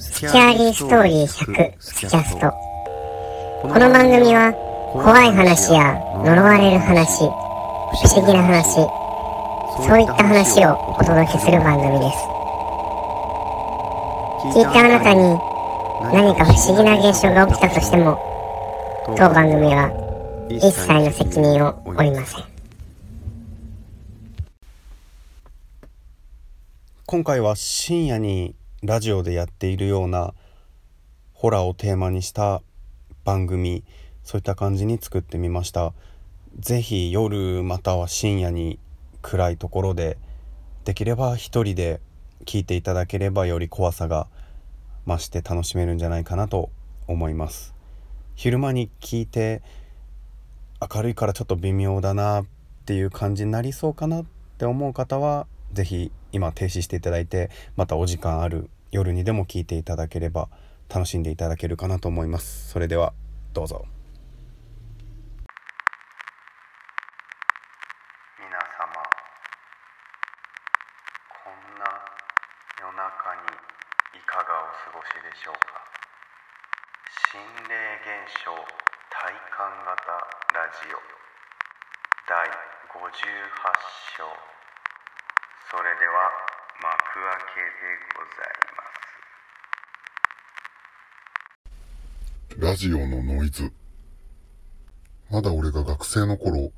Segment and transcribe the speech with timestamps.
[0.00, 2.50] スキャーリーストーリー100スキャスト。
[3.60, 4.50] この番組は
[4.94, 5.92] 怖い話や
[6.24, 7.28] 呪われる話不
[8.08, 8.80] 思議な話
[9.86, 12.16] そういった話をお届けする番組です。
[14.56, 15.20] 聞いたあなたに
[16.16, 18.18] 何か不思議な現象が起きたとしても
[19.18, 19.92] 当番組は
[20.48, 22.44] 一切の責任を負いません。
[27.04, 30.32] 今回は深夜にラジオでやっているような
[31.34, 32.62] ホラーをテーマにした
[33.24, 33.84] 番組
[34.24, 35.92] そういった感じに作ってみました。
[36.58, 38.78] 是非夜または深夜に
[39.20, 40.16] 暗いところで
[40.86, 42.00] できれば一人で
[42.46, 44.28] 聞いていただければより怖さが
[45.06, 46.70] 増して楽しめるんじゃないかなと
[47.06, 47.74] 思います。
[48.34, 49.60] 昼間に聞いて
[50.80, 52.46] 明るいからちょっと微妙だなっ
[52.86, 54.24] ていう感じになりそうかなっ
[54.56, 60.48] て思う方は是非今停止していただいてまたお時間ある夜にでも聞いていただければ
[60.88, 62.68] 楽しんでいただけるかなと思います。
[62.70, 63.12] それでは
[63.52, 63.86] どうぞ。
[68.38, 68.58] 皆様
[71.44, 71.86] こんな
[72.82, 75.78] 夜中にいかがお過ごしでしょうか？
[77.30, 77.38] 心
[77.70, 79.94] 霊現象体感型
[80.58, 80.98] ラジオ。
[82.26, 82.42] 第
[82.90, 83.06] 58
[84.18, 84.26] 章。
[85.70, 86.26] それでは
[86.82, 88.79] 幕開けでございます。
[92.58, 93.72] ラジオのノイズ
[95.30, 96.72] まだ俺が学生の頃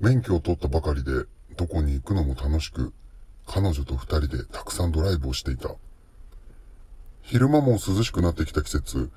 [0.00, 1.10] 免許を取ったばかりで
[1.56, 2.92] どこに行くのも楽しく
[3.46, 5.74] 彼女と二人でたくさんドライブをしていた
[7.22, 9.10] 昼間も涼しくなってきた季節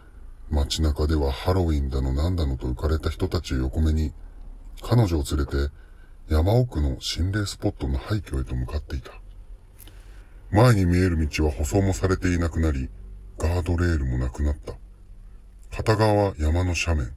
[0.50, 4.14] 街中ではハロウィンだのなんだのと浮かれた人たちを横目に
[4.82, 5.72] 彼女を連れて
[6.30, 9.12] 山奥の心霊スポットの廃墟へと向かっていた。
[10.52, 12.90] 前に見える道は舗装もされていなくなり、
[13.38, 14.74] ガードレールもなくなった。
[15.72, 17.16] 片側は山の斜面、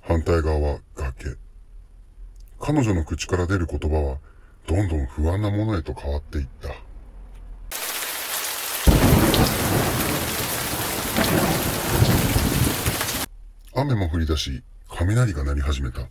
[0.00, 1.36] 反対側は崖。
[2.60, 4.18] 彼女の口から出る言葉は、
[4.66, 6.70] どんどん不安なものへと変わっていった。
[13.74, 16.02] 雨も降り出し、雷が鳴り始めた。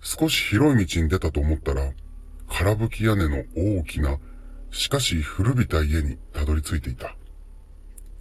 [0.00, 1.92] 少し広い道に出たと思ったら、
[2.48, 4.18] 空吹き屋根の大きな、
[4.70, 7.14] しかし古びた家にたどり着いていた。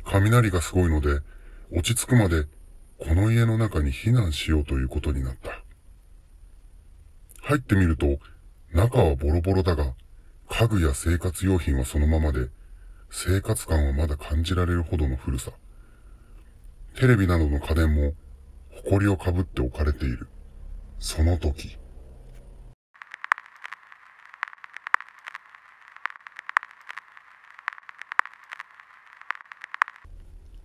[0.06, 1.22] 雷がすごいので、
[1.76, 2.46] 落ち着くまで
[3.00, 5.64] この家の中に避難しようということになった。
[7.42, 8.20] 入ってみると、
[8.72, 9.94] 中はボロボロだが、
[10.50, 12.50] 家具や生活用品はそのままで、
[13.10, 15.52] 生活感はまだ感じられるほどの古さ。
[16.96, 18.14] テレビなどの家電も、
[18.86, 20.28] 埃をかぶって置かれている。
[21.00, 21.78] その時。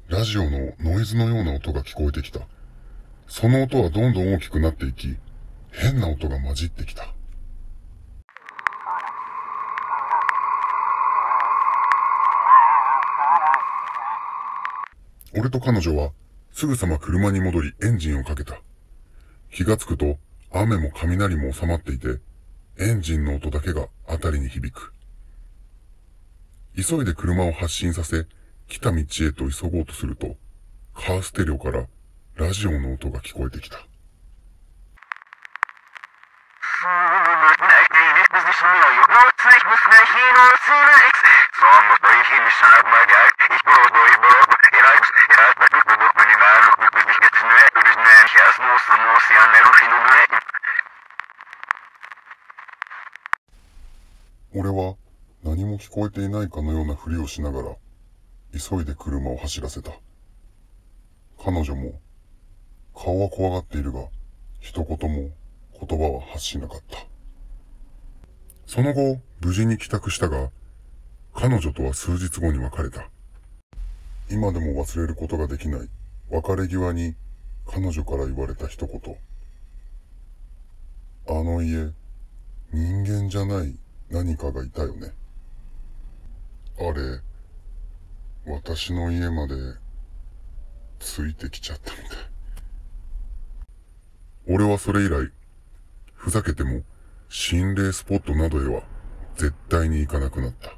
[0.08, 2.40] ラジオのノイズのような音が聞こえてきた。
[3.26, 5.18] その音はどんどん大きくなっていき、
[5.70, 7.12] 変な音が混じってきた。
[15.36, 16.12] 俺と彼女は
[16.52, 18.62] すぐさま車に戻りエンジンをかけた。
[19.52, 20.16] 気がつくと
[20.50, 22.18] 雨も雷も収まっていて、
[22.78, 24.94] エンジンの音だけが辺りに響く。
[26.74, 28.26] 急いで車を発進させ、
[28.68, 30.36] 来た道へと急ごうとすると、
[30.94, 31.86] カーステレオから
[32.36, 33.78] ラジオの音が聞こえてきた。
[54.54, 54.96] 俺は
[55.42, 57.76] 何も聞こえていないかのようなふりをしながら、
[58.52, 59.92] 急いで車を走らせた。
[61.42, 62.00] 彼女も、
[62.94, 64.06] 顔は怖がっているが、
[64.60, 65.30] 一言も
[65.80, 66.98] 言葉は発しなかった。
[68.66, 70.50] その後、無事に帰宅したが、
[71.34, 73.08] 彼女とは数日後に別れた。
[74.30, 75.88] 今でも忘れることができない
[76.30, 77.14] 別れ際に
[77.66, 79.16] 彼女から言われた一言。
[81.28, 81.92] あの家、
[82.72, 83.78] 人間じゃない
[84.10, 85.12] 何かがいたよね。
[86.78, 87.20] あれ、
[88.60, 89.54] 私の家まで
[90.98, 92.18] ついてきちゃったみたい。
[94.48, 95.30] 俺はそれ以来、
[96.14, 96.82] ふざけても
[97.28, 98.82] 心霊スポットなどへは
[99.36, 100.77] 絶対に行かなくなった。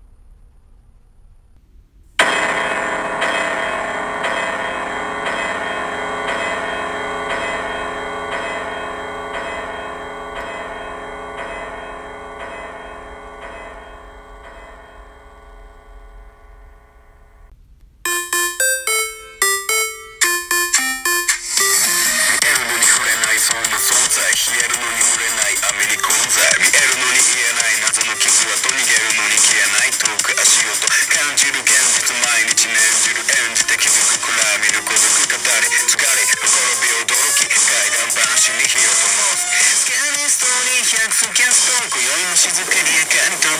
[24.41, 30.81] 冷えるのに売れないアメリコン材見えるのに言えない謎の傷跡逃げるのに消えない遠く足音
[31.13, 39.45] 感じる現実毎日念じる演じて気づくくらい見る孤独語り疲れほころび驚き怪談話に火を灯す
[39.77, 43.53] スキャニストに百キャスト今宵も静かに明かり灯